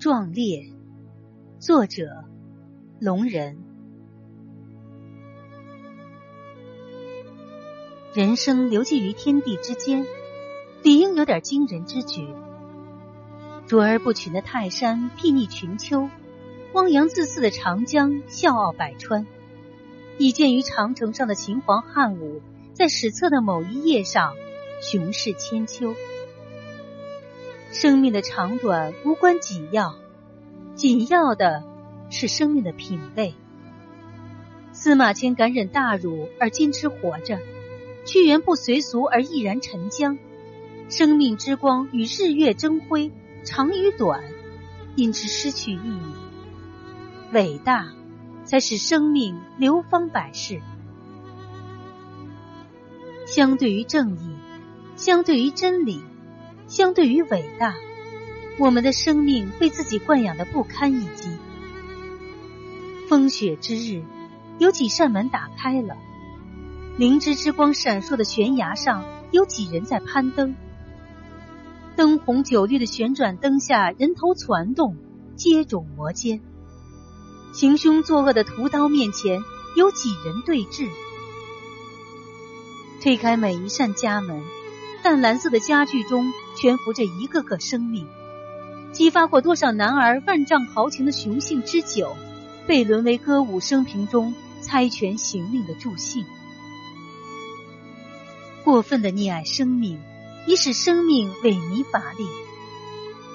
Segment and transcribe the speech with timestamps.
[0.00, 0.64] 壮烈，
[1.58, 2.24] 作者
[3.00, 3.58] 龙人。
[8.14, 10.06] 人生流迹于天地之间，
[10.82, 12.26] 理应有点惊人之举。
[13.66, 16.08] 卓而不群的泰山睥睨群丘，
[16.72, 19.26] 汪洋恣肆的长江笑傲百川。
[20.16, 22.40] 已见于长城上的秦皇汉武，
[22.72, 24.32] 在史册的某一页上
[24.80, 25.94] 雄视千秋。
[27.72, 29.94] 生命的长短无关紧要，
[30.74, 31.62] 紧要的
[32.10, 33.34] 是生命的品味。
[34.72, 37.38] 司马迁敢忍大辱而坚持活着，
[38.06, 40.18] 屈原不随俗而毅然沉江。
[40.88, 43.12] 生命之光与日月争辉，
[43.44, 44.24] 长与短
[44.96, 46.14] 因之失去意义。
[47.32, 47.92] 伟大
[48.44, 50.60] 才使生命流芳百世。
[53.26, 54.34] 相对于正义，
[54.96, 56.02] 相对于真理。
[56.70, 57.74] 相对于伟大，
[58.56, 61.36] 我们的生命被自己惯养的不堪一击。
[63.08, 64.04] 风雪之日，
[64.60, 65.96] 有几扇门打开了，
[66.96, 70.54] 灵芝之光闪烁的悬崖上，有几人在攀登？
[71.96, 74.96] 灯红酒绿的旋转灯下，人头攒动，
[75.34, 76.40] 接踵摩肩。
[77.52, 79.42] 行凶作恶的屠刀面前，
[79.76, 80.88] 有几人对峙？
[83.02, 84.40] 推开每一扇家门。
[85.02, 88.06] 淡蓝色的家具中悬浮着一个个生命，
[88.92, 92.16] 激发过多少男儿万丈豪情的雄性之酒，
[92.66, 96.24] 被沦为歌舞升平中猜拳行令的助兴。
[98.62, 99.98] 过分的溺爱生命，
[100.46, 102.26] 已使生命萎靡乏力。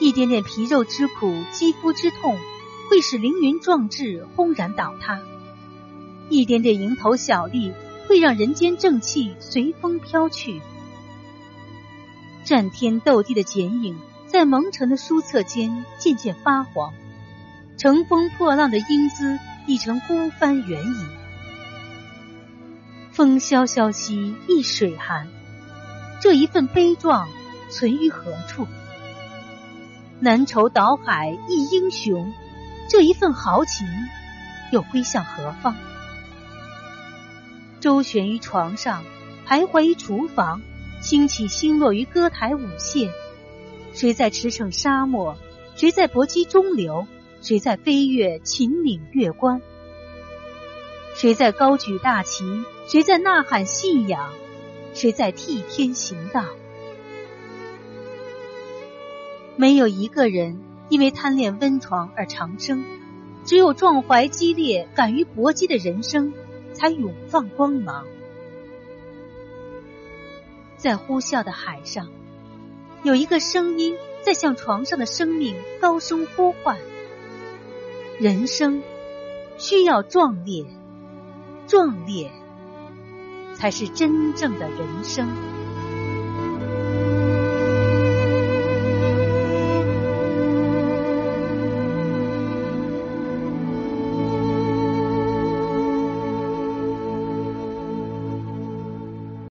[0.00, 2.36] 一点点皮肉之苦、肌肤之痛，
[2.90, 5.18] 会使凌云壮志轰然倒塌；
[6.28, 7.72] 一点点蝇头小利，
[8.06, 10.60] 会让人间正气随风飘去。
[12.44, 16.92] 战天斗地的剪影，在蒙尘的书册间渐渐发黄；
[17.78, 21.08] 乘风破浪的英姿，已成孤帆远影。
[23.12, 25.26] 风萧萧兮易水寒，
[26.20, 27.28] 这一份悲壮
[27.70, 28.66] 存于何处？
[30.20, 32.32] 南愁倒海一英雄，
[32.90, 33.86] 这一份豪情
[34.70, 35.74] 又归向何方？
[37.80, 39.02] 周旋于床上，
[39.46, 40.60] 徘徊于厨房。
[41.04, 43.10] 兴起，星落于歌台舞榭。
[43.92, 45.36] 谁在驰骋沙漠？
[45.76, 47.06] 谁在搏击中流？
[47.42, 49.60] 谁在飞越秦岭月关？
[51.14, 52.42] 谁在高举大旗？
[52.86, 54.32] 谁在呐喊信仰？
[54.94, 56.42] 谁在替天行道？
[59.56, 62.82] 没有一个人因为贪恋温床而长生，
[63.44, 66.32] 只有壮怀激烈、敢于搏击的人生，
[66.72, 68.06] 才永放光芒。
[70.84, 72.08] 在呼啸的海上，
[73.02, 76.76] 有一个声音在向床上的生命高声呼唤：
[78.20, 78.82] 人生
[79.56, 80.66] 需要壮烈，
[81.66, 82.30] 壮烈
[83.54, 85.26] 才是真正的人生。